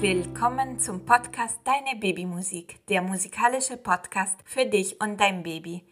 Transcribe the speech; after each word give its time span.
Willkommen 0.00 0.78
zum 0.78 1.04
Podcast 1.04 1.60
Deine 1.64 1.98
Babymusik, 1.98 2.86
der 2.88 3.02
musikalische 3.02 3.76
Podcast 3.76 4.38
für 4.44 4.66
dich 4.66 5.00
und 5.00 5.18
dein 5.20 5.42
Baby. 5.42 5.84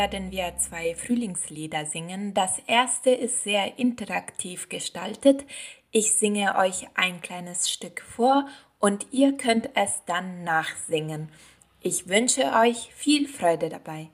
Werden 0.00 0.30
wir 0.30 0.56
zwei 0.56 0.94
Frühlingslieder 0.94 1.84
singen. 1.84 2.32
Das 2.32 2.58
erste 2.66 3.10
ist 3.10 3.44
sehr 3.44 3.78
interaktiv 3.78 4.70
gestaltet. 4.70 5.44
Ich 5.90 6.12
singe 6.12 6.56
euch 6.56 6.86
ein 6.94 7.20
kleines 7.20 7.68
Stück 7.68 8.00
vor 8.00 8.48
und 8.78 9.08
ihr 9.10 9.36
könnt 9.36 9.68
es 9.76 10.00
dann 10.06 10.42
nachsingen. 10.42 11.28
Ich 11.82 12.08
wünsche 12.08 12.44
euch 12.54 12.88
viel 12.94 13.28
Freude 13.28 13.68
dabei. 13.68 14.08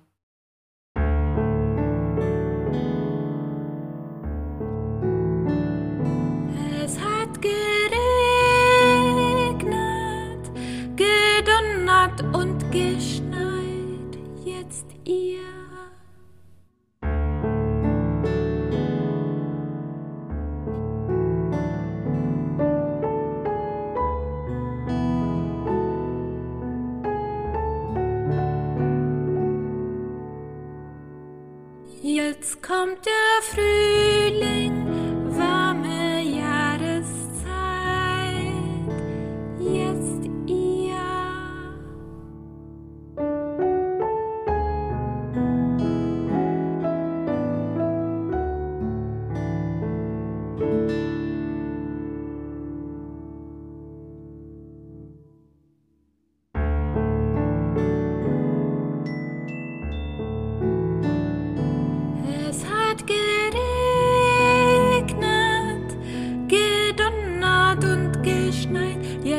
Es 6.85 6.99
hat 6.99 7.41
geregnet, 7.41 7.61
gedonnert 10.97 12.23
und 12.35 12.73
geschneit. 12.73 13.16
Jetzt 32.29 32.61
kommt 32.61 33.07
der 33.07 33.41
Frühling, 33.41 34.86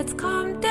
Jetzt 0.08 0.18
kommt 0.18 0.67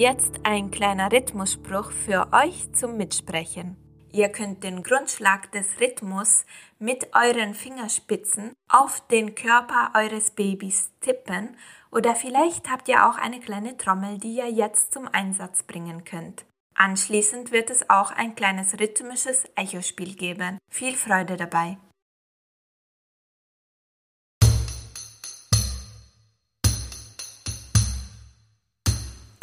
jetzt 0.00 0.40
ein 0.44 0.70
kleiner 0.70 1.12
Rhythmusspruch 1.12 1.92
für 1.92 2.28
euch 2.32 2.72
zum 2.72 2.96
Mitsprechen. 2.96 3.76
Ihr 4.10 4.30
könnt 4.30 4.64
den 4.64 4.82
Grundschlag 4.82 5.52
des 5.52 5.78
Rhythmus 5.78 6.46
mit 6.78 7.08
euren 7.14 7.52
Fingerspitzen 7.52 8.54
auf 8.66 9.06
den 9.08 9.34
Körper 9.34 9.92
eures 9.94 10.30
Babys 10.30 10.90
tippen 11.00 11.54
oder 11.92 12.16
vielleicht 12.16 12.70
habt 12.70 12.88
ihr 12.88 13.06
auch 13.06 13.18
eine 13.18 13.40
kleine 13.40 13.76
Trommel, 13.76 14.16
die 14.16 14.36
ihr 14.36 14.50
jetzt 14.50 14.94
zum 14.94 15.06
Einsatz 15.06 15.64
bringen 15.64 16.04
könnt. 16.04 16.46
Anschließend 16.74 17.52
wird 17.52 17.68
es 17.68 17.90
auch 17.90 18.10
ein 18.10 18.34
kleines 18.34 18.80
rhythmisches 18.80 19.44
Echospiel 19.54 20.14
geben. 20.14 20.56
Viel 20.70 20.94
Freude 20.94 21.36
dabei! 21.36 21.76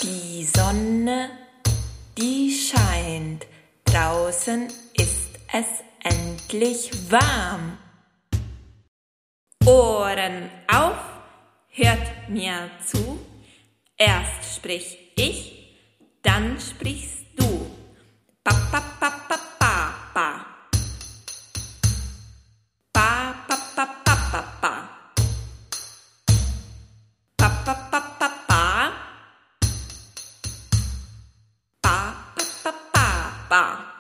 Die 0.07 0.45
Sonne, 0.45 1.31
die 2.17 2.49
scheint, 2.49 3.45
draußen 3.83 4.67
ist 4.93 5.31
es 5.51 5.65
endlich 6.01 6.89
warm. 7.11 7.77
Ohren 9.65 10.49
auf, 10.69 10.97
hört 11.67 12.29
mir 12.29 12.71
zu, 12.85 13.19
erst 13.97 14.55
sprich 14.55 14.97
ich, 15.17 15.75
dann 16.23 16.57
sprichst 16.57 17.25
du. 17.35 17.69
Ba, 18.45 18.53
ba, 18.71 18.81
ba, 19.01 19.11
ba, 33.49 33.49
ba. 33.49 33.97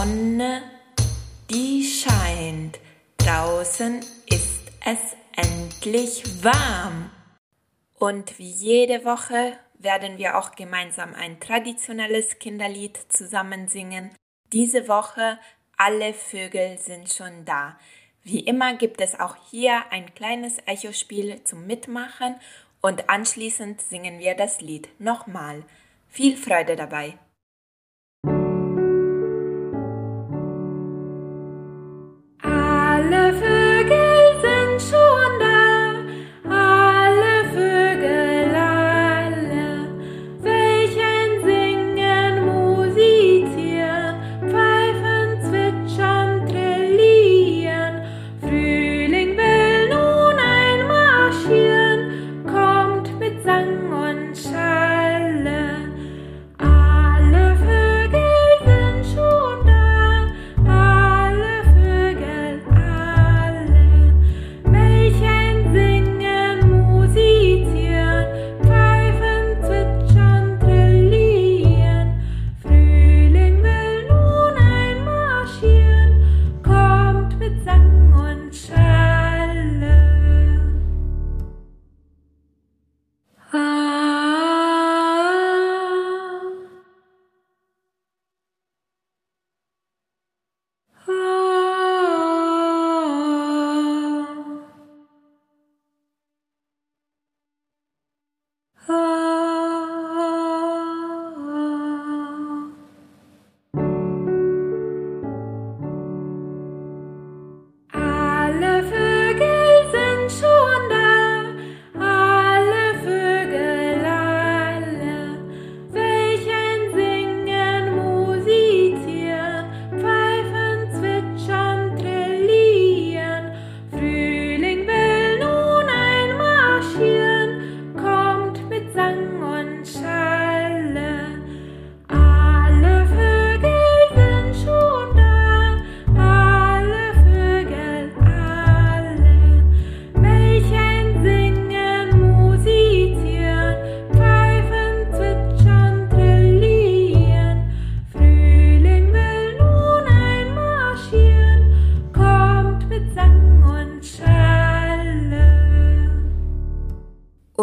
Sonne, 0.00 0.62
die 1.50 1.84
scheint. 1.84 2.78
Draußen 3.18 4.00
ist 4.26 4.62
es 4.84 5.16
endlich 5.36 6.22
warm. 6.42 7.10
Und 7.98 8.38
wie 8.38 8.50
jede 8.50 9.04
Woche 9.04 9.58
werden 9.74 10.16
wir 10.18 10.38
auch 10.38 10.52
gemeinsam 10.52 11.14
ein 11.14 11.38
traditionelles 11.38 12.38
Kinderlied 12.38 12.98
zusammen 13.08 13.68
singen. 13.68 14.10
Diese 14.52 14.88
Woche 14.88 15.38
alle 15.76 16.14
Vögel 16.14 16.78
sind 16.78 17.12
schon 17.12 17.44
da. 17.44 17.78
Wie 18.22 18.40
immer 18.40 18.74
gibt 18.74 19.00
es 19.00 19.18
auch 19.18 19.36
hier 19.50 19.82
ein 19.90 20.14
kleines 20.14 20.58
Echospiel 20.66 21.42
zum 21.44 21.66
Mitmachen 21.66 22.36
und 22.80 23.08
anschließend 23.08 23.80
singen 23.80 24.18
wir 24.18 24.34
das 24.34 24.60
Lied 24.60 24.88
nochmal. 24.98 25.64
Viel 26.08 26.36
Freude 26.36 26.76
dabei! 26.76 27.18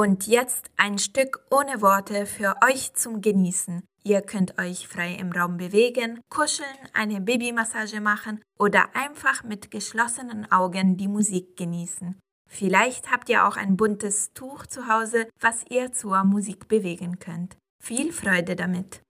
Und 0.08 0.26
jetzt 0.26 0.72
ein 0.78 1.00
Stück 1.00 1.46
ohne 1.52 1.82
Worte 1.82 2.26
für 2.26 2.56
euch 2.64 2.94
zum 2.94 3.20
Genießen. 3.20 3.84
Ihr 4.06 4.22
könnt 4.22 4.58
euch 4.58 4.88
frei 4.88 5.16
im 5.16 5.34
Raum 5.34 5.58
bewegen, 5.58 6.22
kuscheln, 6.30 6.78
eine 6.94 7.20
Babymassage 7.20 8.00
machen 8.00 8.42
oder 8.58 8.96
einfach 8.96 9.44
mit 9.44 9.70
geschlossenen 9.70 10.50
Augen 10.50 10.96
die 10.96 11.10
Musik 11.10 11.58
genießen. 11.58 12.18
Vielleicht 12.50 13.12
habt 13.12 13.28
ihr 13.28 13.46
auch 13.46 13.58
ein 13.58 13.76
buntes 13.76 14.32
Tuch 14.34 14.66
zu 14.66 14.88
Hause, 14.88 15.28
was 15.42 15.66
ihr 15.70 15.92
zur 15.92 16.24
Musik 16.24 16.70
bewegen 16.70 17.20
könnt. 17.20 17.58
Viel 17.84 18.14
Freude 18.14 18.56
damit! 18.56 19.02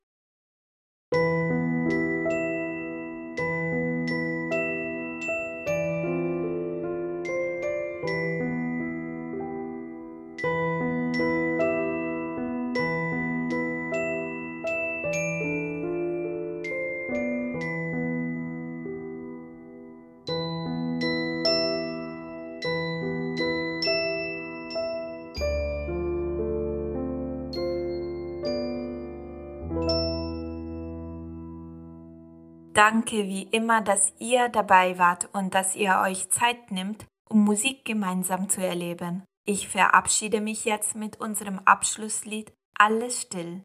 Danke 32.78 33.26
wie 33.26 33.42
immer, 33.42 33.82
dass 33.82 34.14
ihr 34.20 34.50
dabei 34.50 35.00
wart 35.00 35.30
und 35.34 35.56
dass 35.56 35.76
ihr 35.76 36.00
euch 36.04 36.30
Zeit 36.30 36.70
nimmt, 36.70 37.08
um 37.28 37.44
Musik 37.44 37.86
gemeinsam 37.86 38.50
zu 38.50 38.64
erleben. 38.64 39.24
Ich 39.48 39.68
verabschiede 39.68 40.42
mich 40.42 40.64
jetzt 40.64 40.96
mit 40.96 41.20
unserem 41.20 41.58
Abschlusslied 41.66 42.54
Alles 42.78 43.24
still. 43.24 43.64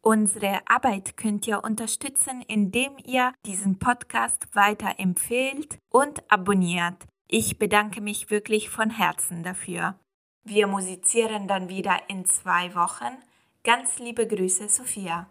Unsere 0.00 0.60
Arbeit 0.66 1.16
könnt 1.16 1.44
ihr 1.48 1.64
unterstützen, 1.64 2.40
indem 2.46 2.92
ihr 3.04 3.32
diesen 3.46 3.80
Podcast 3.80 4.54
weiter 4.54 4.94
empfehlt 4.98 5.78
und 5.90 6.22
abonniert. 6.30 7.04
Ich 7.26 7.58
bedanke 7.58 8.00
mich 8.00 8.30
wirklich 8.30 8.70
von 8.70 8.90
Herzen 8.90 9.42
dafür. 9.42 9.98
Wir 10.44 10.68
musizieren 10.68 11.48
dann 11.48 11.68
wieder 11.68 11.98
in 12.06 12.26
zwei 12.26 12.76
Wochen. 12.76 13.18
Ganz 13.64 13.98
liebe 13.98 14.28
Grüße, 14.28 14.68
Sophia. 14.68 15.26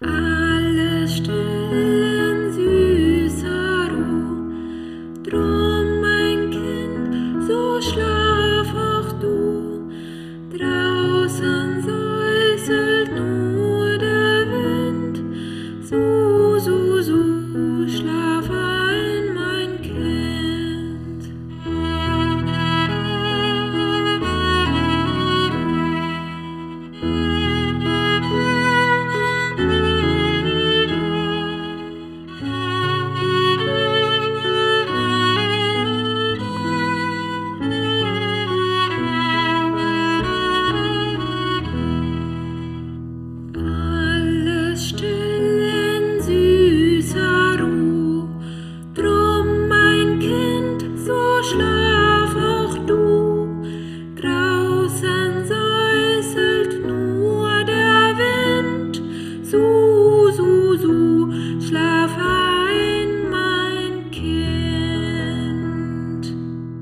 Alles 0.00 1.16
still. 1.16 1.53